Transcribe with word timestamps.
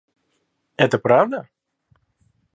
Это 0.77 0.97
правда? 0.97 1.47